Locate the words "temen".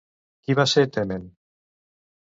0.97-1.29